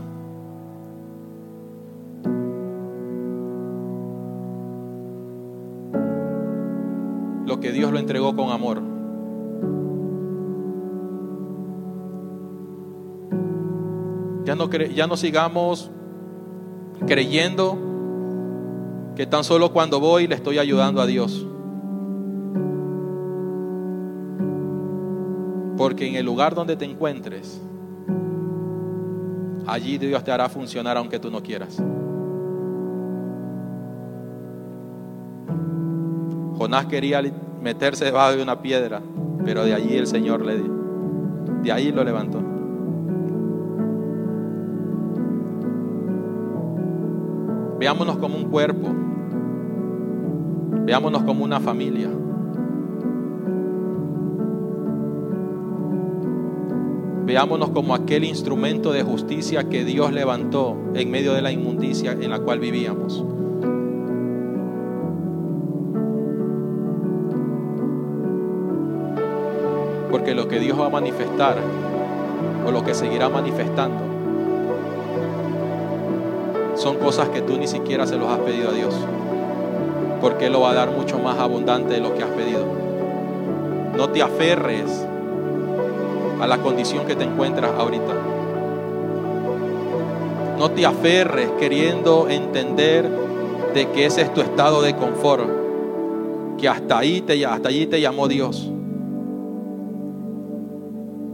[7.47, 8.94] Lo que Dios lo entregó con amor.
[14.45, 15.89] Ya no, ya no sigamos
[17.07, 17.77] creyendo
[19.15, 21.45] que tan solo cuando voy le estoy ayudando a Dios.
[25.77, 27.61] Porque en el lugar donde te encuentres,
[29.65, 31.81] allí Dios te hará funcionar aunque tú no quieras.
[36.57, 37.21] Jonás quería
[37.61, 39.01] meterse debajo de una piedra,
[39.43, 40.75] pero de allí el Señor le dio.
[41.63, 42.54] De ahí lo levantó.
[47.85, 48.87] Veámonos como un cuerpo.
[50.87, 52.09] Veámonos como una familia.
[57.27, 62.31] Veámonos como aquel instrumento de justicia que Dios levantó en medio de la inmundicia en
[62.31, 63.23] la cual vivíamos.
[70.09, 71.57] Porque lo que Dios va a manifestar
[72.65, 74.04] o lo que seguirá manifestando
[76.85, 78.93] son cosas que tú ni siquiera se los has pedido a Dios.
[80.21, 82.63] Porque Él lo va a dar mucho más abundante de lo que has pedido.
[83.97, 85.03] No te aferres
[86.39, 88.13] a la condición que te encuentras ahorita.
[90.59, 93.09] No te aferres queriendo entender
[93.73, 95.49] de que ese es tu estado de confort,
[96.59, 98.69] que hasta ahí te, hasta allí te llamó Dios.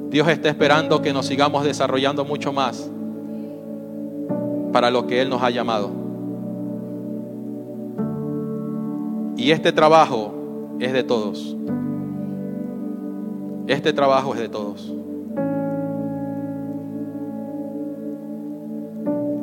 [0.09, 2.89] Dios está esperando que nos sigamos desarrollando mucho más
[4.71, 5.91] para lo que Él nos ha llamado.
[9.37, 10.33] Y este trabajo
[10.79, 11.55] es de todos.
[13.67, 14.91] Este trabajo es de todos.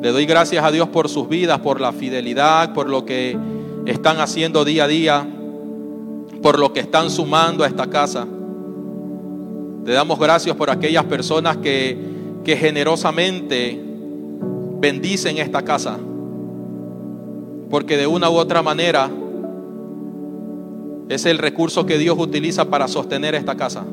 [0.01, 3.37] Le doy gracias a Dios por sus vidas, por la fidelidad, por lo que
[3.85, 5.27] están haciendo día a día,
[6.41, 8.25] por lo que están sumando a esta casa.
[9.85, 11.97] Le damos gracias por aquellas personas que,
[12.45, 13.88] que generosamente
[14.79, 15.97] bendicen esta casa.
[17.69, 19.09] Porque de una u otra manera
[21.09, 23.83] es el recurso que Dios utiliza para sostener esta casa.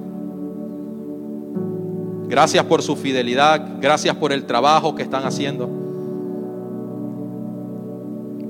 [2.28, 5.70] Gracias por su fidelidad, gracias por el trabajo que están haciendo.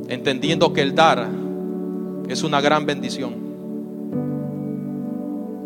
[0.09, 1.29] Entendiendo que el dar
[2.29, 3.35] es una gran bendición.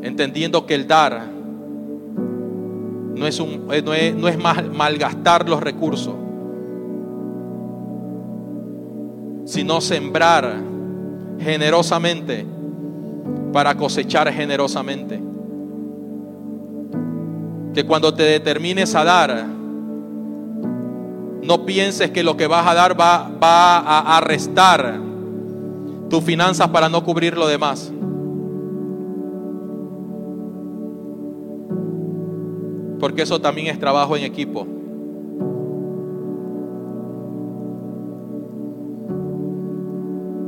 [0.02, 1.28] Entendiendo que el dar
[3.14, 6.14] no es, un, no es, no es malgastar los recursos,
[9.50, 10.62] sino sembrar
[11.40, 12.46] generosamente
[13.52, 15.20] para cosechar generosamente.
[17.74, 19.46] Que cuando te determines a dar,
[21.42, 25.00] no pienses que lo que vas a dar va, va a arrestar
[26.08, 27.92] tus finanzas para no cubrir lo demás.
[33.00, 34.64] Porque eso también es trabajo en equipo.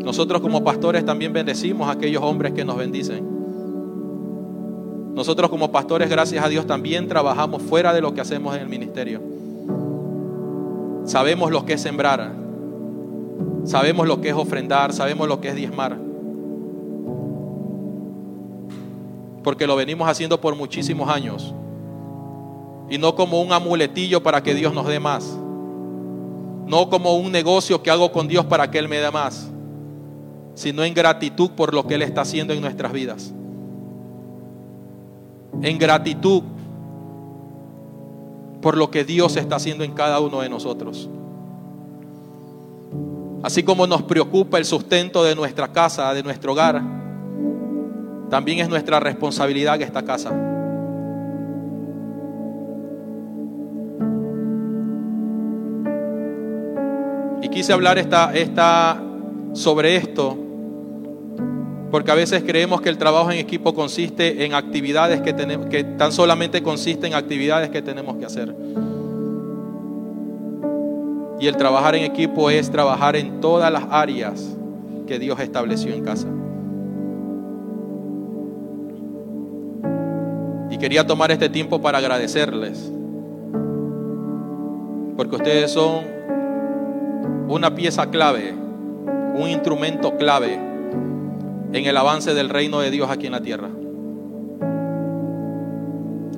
[0.04, 3.24] Nosotros como pastores también bendecimos a aquellos hombres que nos bendicen.
[5.14, 8.68] Nosotros como pastores, gracias a Dios, también trabajamos fuera de lo que hacemos en el
[8.68, 9.20] ministerio.
[11.04, 12.32] Sabemos lo que es sembrar,
[13.64, 15.96] sabemos lo que es ofrendar, sabemos lo que es diezmar.
[19.44, 21.54] Porque lo venimos haciendo por muchísimos años.
[22.88, 25.38] Y no como un amuletillo para que Dios nos dé más.
[26.66, 29.52] No como un negocio que hago con Dios para que Él me dé más
[30.54, 33.32] sino en gratitud por lo que Él está haciendo en nuestras vidas.
[35.62, 36.42] En gratitud
[38.60, 41.08] por lo que Dios está haciendo en cada uno de nosotros.
[43.42, 46.80] Así como nos preocupa el sustento de nuestra casa, de nuestro hogar,
[48.30, 50.32] también es nuestra responsabilidad esta casa.
[57.42, 59.02] Y quise hablar esta, esta,
[59.54, 60.41] sobre esto
[61.92, 65.84] porque a veces creemos que el trabajo en equipo consiste en actividades que tenemos, que
[65.84, 68.56] tan solamente consiste en actividades que tenemos que hacer.
[71.38, 74.56] Y el trabajar en equipo es trabajar en todas las áreas
[75.06, 76.28] que Dios estableció en casa.
[80.70, 82.90] Y quería tomar este tiempo para agradecerles.
[85.14, 86.06] Porque ustedes son
[87.48, 88.54] una pieza clave,
[89.34, 90.71] un instrumento clave
[91.72, 93.68] en el avance del reino de Dios aquí en la tierra.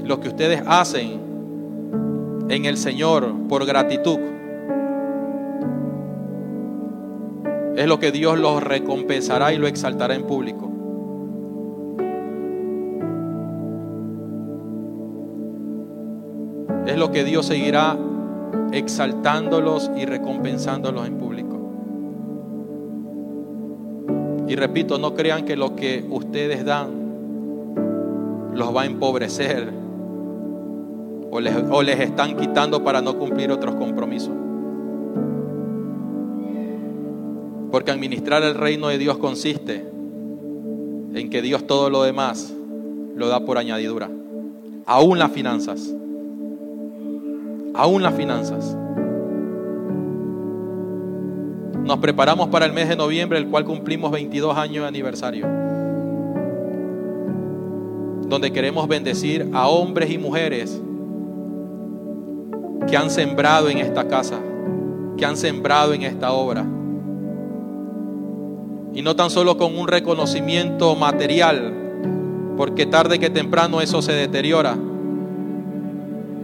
[0.05, 1.21] Lo que ustedes hacen
[2.49, 4.19] en el Señor por gratitud
[7.77, 10.71] es lo que Dios los recompensará y lo exaltará en público.
[16.87, 17.97] Es lo que Dios seguirá
[18.73, 21.54] exaltándolos y recompensándolos en público.
[24.47, 27.05] Y repito, no crean que lo que ustedes dan
[28.55, 29.85] los va a empobrecer
[31.31, 34.33] o les, están quitando para no cumplir otros compromisos.
[37.73, 39.85] Porque administrar el reino de Dios consiste
[41.15, 42.55] en que Dios todo lo demás
[43.17, 44.09] lo da por añadidura.
[44.87, 45.93] Aún las finanzas.
[47.75, 48.77] Aún las finanzas.
[51.85, 55.47] Nos preparamos para el mes de noviembre, el cual cumplimos 22 años de aniversario.
[58.27, 60.81] Donde queremos bendecir a hombres y mujeres
[62.89, 64.39] que han sembrado en esta casa,
[65.19, 66.65] que han sembrado en esta obra.
[68.95, 71.75] Y no tan solo con un reconocimiento material,
[72.57, 74.79] porque tarde que temprano eso se deteriora,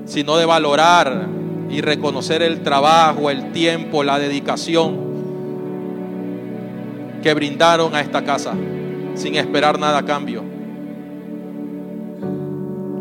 [0.05, 1.29] sino de valorar
[1.71, 5.10] y reconocer el trabajo, el tiempo, la dedicación
[7.23, 8.55] que brindaron a esta casa
[9.15, 10.43] sin esperar nada a cambio.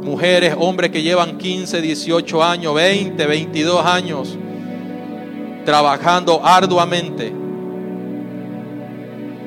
[0.04, 4.38] Mujeres, hombres que llevan 15, 18 años, 20, 22 años
[5.66, 7.32] trabajando arduamente,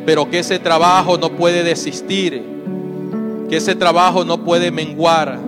[0.07, 2.43] pero que ese trabajo no puede desistir,
[3.49, 5.39] que ese trabajo no puede menguar,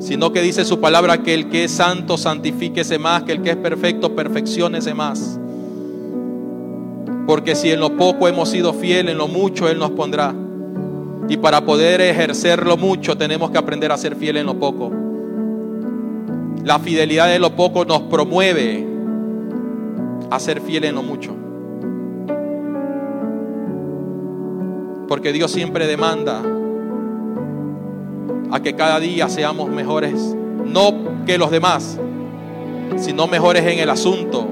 [0.00, 3.50] sino que dice su palabra que el que es santo santifíquese más, que el que
[3.50, 5.38] es perfecto perfeccionese más.
[7.26, 10.34] Porque si en lo poco hemos sido fieles, en lo mucho Él nos pondrá.
[11.28, 14.92] Y para poder ejercer lo mucho tenemos que aprender a ser fieles en lo poco.
[16.62, 18.86] La fidelidad de lo poco nos promueve
[20.30, 21.34] a ser fieles en lo mucho.
[25.08, 26.42] Porque Dios siempre demanda
[28.50, 31.98] a que cada día seamos mejores, no que los demás,
[32.96, 34.46] sino mejores en el asunto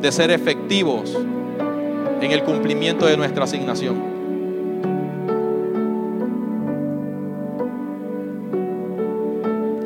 [0.00, 1.16] de ser efectivos
[2.20, 4.18] en el cumplimiento de nuestra asignación.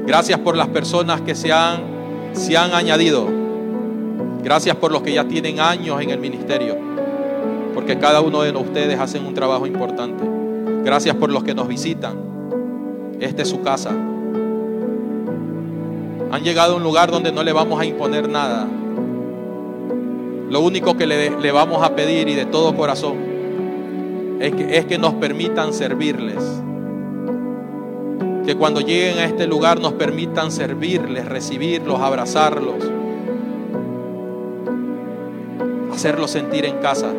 [0.07, 1.81] Gracias por las personas que se han,
[2.33, 3.27] se han añadido.
[4.43, 6.77] Gracias por los que ya tienen años en el ministerio.
[7.75, 10.25] Porque cada uno de ustedes hacen un trabajo importante.
[10.85, 12.17] Gracias por los que nos visitan.
[13.21, 13.91] Esta es su casa.
[16.31, 18.67] Han llegado a un lugar donde no le vamos a imponer nada.
[20.53, 23.17] Lo único que le, vamos a pedir y de todo corazón
[24.39, 26.45] es que, es que nos permitan servirles.
[28.45, 32.75] Que cuando lleguen a este lugar nos permitan servirles, recibirlos, abrazarlos,
[35.91, 37.15] hacerlos sentir en casa.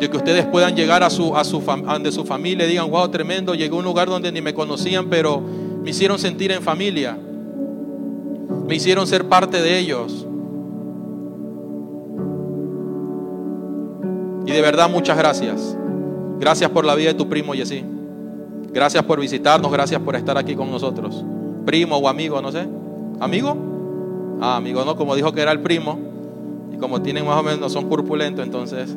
[0.00, 1.62] De que ustedes puedan llegar a su, a su,
[2.02, 5.08] de su familia y digan, wow, tremendo, llegué a un lugar donde ni me conocían,
[5.08, 7.16] pero me hicieron sentir en familia.
[8.66, 10.26] Me hicieron ser parte de ellos.
[14.50, 15.76] Y de verdad muchas gracias.
[16.40, 17.84] Gracias por la vida de tu primo Yesí.
[18.72, 21.24] Gracias por visitarnos, gracias por estar aquí con nosotros.
[21.64, 22.66] Primo o amigo, no sé.
[23.20, 23.56] ¿Amigo?
[24.40, 26.00] Ah, amigo, no, como dijo que era el primo.
[26.72, 28.96] Y como tienen más o menos, no son corpulentos, entonces.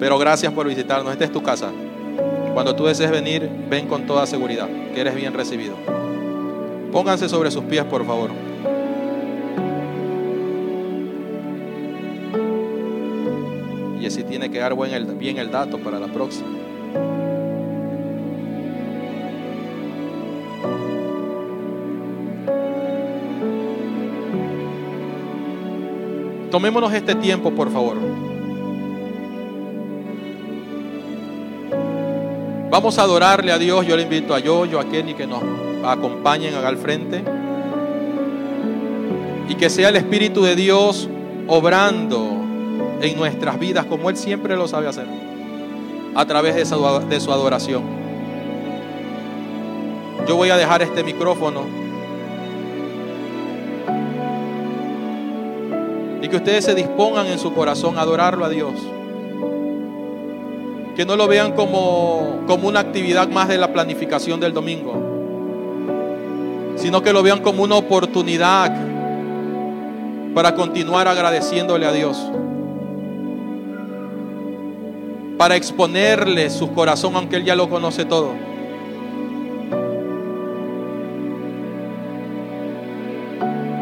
[0.00, 1.12] Pero gracias por visitarnos.
[1.12, 1.70] Esta es tu casa.
[2.52, 5.76] Cuando tú desees venir, ven con toda seguridad, que eres bien recibido.
[6.90, 8.30] Pónganse sobre sus pies, por favor.
[14.04, 14.76] Y así tiene que dar
[15.16, 16.46] bien el dato para la próxima.
[26.50, 27.96] Tomémonos este tiempo, por favor.
[32.70, 33.86] Vamos a adorarle a Dios.
[33.86, 35.42] Yo le invito a yo, yo a Kenny que nos
[35.82, 37.24] acompañen al frente.
[39.48, 41.08] Y que sea el Espíritu de Dios
[41.46, 42.43] obrando
[43.04, 45.06] en nuestras vidas como Él siempre lo sabe hacer,
[46.14, 46.64] a través de
[47.20, 47.82] su, adoración.
[50.26, 51.62] Yo voy a dejar este micrófono
[56.22, 58.72] y que ustedes se dispongan en su corazón a adorarlo a Dios.
[60.96, 64.94] Que no lo vean como, como una actividad más de la planificación del domingo,
[66.76, 68.72] sino que lo vean como una oportunidad
[70.34, 72.30] para continuar agradeciéndole a Dios
[75.44, 78.32] para exponerle su corazón, aunque Él ya lo conoce todo.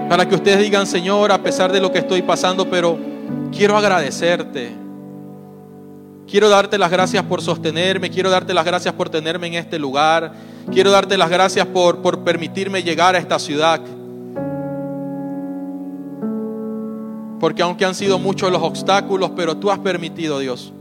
[0.08, 2.98] Para que ustedes digan, Señor, a pesar de lo que estoy pasando, pero
[3.56, 4.72] quiero agradecerte.
[6.26, 10.32] Quiero darte las gracias por sostenerme, quiero darte las gracias por tenerme en este lugar,
[10.72, 13.80] quiero darte las gracias por, por permitirme llegar a esta ciudad.
[17.38, 20.72] Porque aunque han sido muchos los obstáculos, pero tú has permitido, Dios.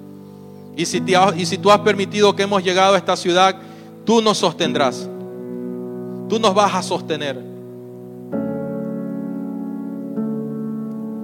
[0.76, 3.56] Y si, tú has permitido que hemos llegado a esta ciudad,
[4.06, 5.10] tú nos sostendrás.
[6.30, 7.38] Tú nos vas a sostener.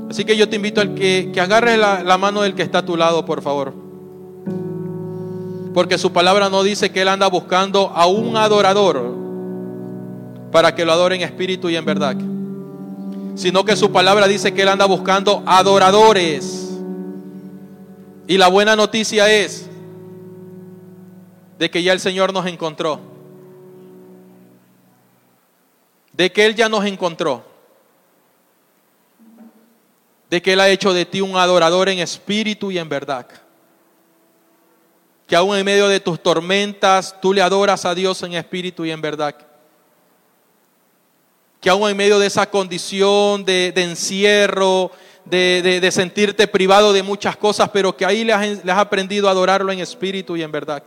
[0.10, 2.80] Así que yo te invito al que, que agarres la, la mano del que está
[2.80, 3.74] a tu lado, por favor.
[5.74, 9.16] Porque su palabra no dice que Él anda buscando a un adorador
[10.52, 12.16] para que lo adore en espíritu y en verdad.
[13.36, 16.67] Sino que su palabra dice que Él anda buscando adoradores.
[18.28, 19.68] Y la buena noticia es
[21.58, 23.00] de que ya el Señor nos encontró.
[26.12, 27.58] De que Él ya nos encontró
[30.30, 33.28] de que Él ha hecho de ti un adorador en espíritu y en verdad.
[35.26, 38.92] Que aún en medio de tus tormentas tú le adoras a Dios en espíritu y
[38.92, 39.36] en verdad.
[41.62, 44.92] Que aún en medio de esa condición de, encierro,
[45.30, 49.80] de, sentirte privado de muchas cosas, pero que ahí le has, aprendido a adorarlo en
[49.80, 50.84] espíritu y en verdad.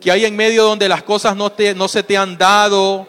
[0.00, 3.06] Que hay en medio donde las cosas no, te, no se te han dado,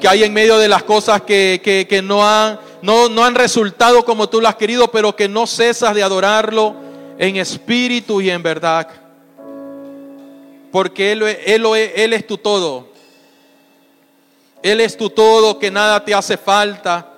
[0.00, 4.04] que hay en medio de las cosas que, que no han no, no han resultado
[4.04, 6.74] como tú lo has querido, pero que no cesas de adorarlo
[7.16, 8.86] en espíritu y en verdad.
[10.70, 11.64] Porque Él, él,
[11.96, 12.88] él es tu todo.
[14.62, 17.08] Él es tu todo, que nada te hace falta.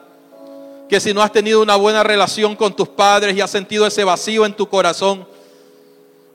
[0.89, 4.05] Que si no has tenido una buena relación con tus padres y has sentido ese
[4.05, 5.27] vacío en tu corazón,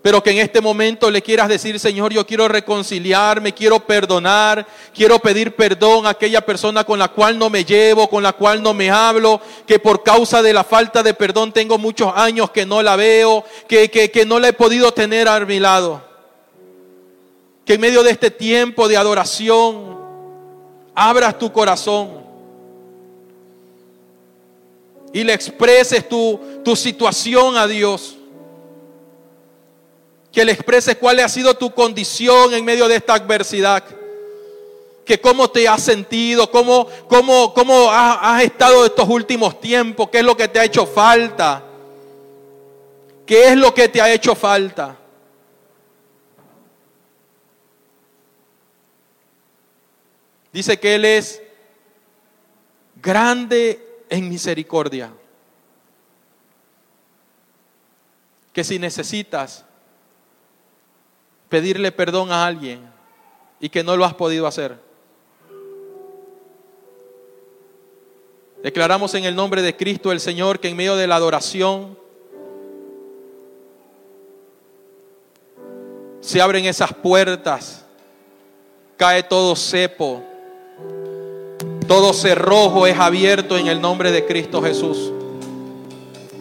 [0.02, 5.20] pero que en este momento le quieras decir, Señor, yo quiero reconciliarme, quiero perdonar, quiero
[5.20, 8.74] pedir perdón a aquella persona con la cual no me llevo, con la cual no
[8.74, 12.82] me hablo, que por causa de la falta de perdón tengo muchos años que no
[12.82, 16.02] la veo, que, que, no la he podido tener a mi lado.
[17.64, 20.00] Que en medio de este tiempo de adoración,
[20.96, 22.21] abras tu corazón
[25.14, 28.18] y le expreses tu, tu situación a Dios
[30.32, 33.84] que le expreses cuál ha sido tu condición en medio de esta adversidad.
[35.06, 40.24] Que cómo te has sentido, cómo, cómo, cómo has, estado estos últimos tiempos, qué es
[40.24, 41.64] lo que te ha hecho falta.
[43.26, 44.98] ¿Qué es lo que te ha hecho falta?
[50.54, 51.42] Dice que Él es
[53.02, 55.12] grande en misericordia.
[58.54, 59.66] Que si necesitas
[61.50, 62.82] pedirle perdón a alguien
[63.60, 64.78] y que no lo has podido hacer.
[68.62, 71.98] Declaramos en el nombre de Cristo el Señor que en medio de la adoración
[76.20, 77.86] se abren esas puertas,
[78.98, 80.24] cae todo cepo,
[81.92, 85.12] todo cerrojo es abierto en el nombre de Cristo Jesús.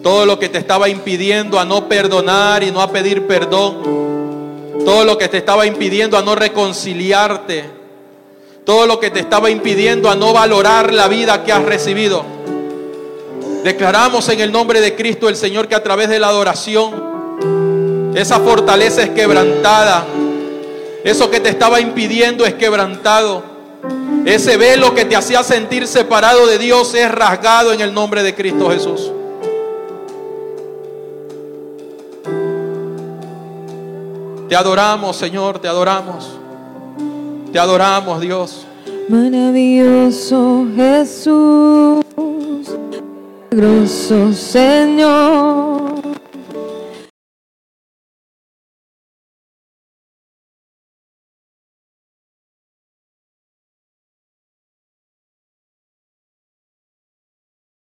[0.01, 3.79] Todo lo que te estaba impidiendo a no perdonar y no a pedir perdón,
[4.85, 7.65] todo lo que te estaba impidiendo a no reconciliarte.
[8.65, 12.25] Todo lo que te estaba impidiendo a no valorar la vida que has recibido.
[13.65, 18.39] Declaramos en el nombre de Cristo el Señor que a través de la adoración esa
[18.39, 20.07] fortaleza es quebrantada.
[21.03, 23.50] Eso que te estaba impidiendo es quebrantado.
[24.25, 28.35] Ese velo que te hacía sentir separado de Dios es rasgado en el nombre de
[28.35, 29.11] Cristo Jesús.
[34.49, 36.29] Te adoramos, Señor, te adoramos.
[37.53, 38.67] Te adoramos, Dios.
[39.09, 42.05] Maravilloso Jesús,
[43.51, 46.01] milagroso Señor.